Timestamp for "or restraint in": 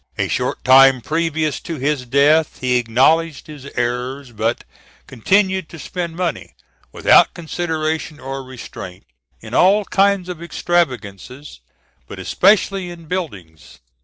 8.19-9.53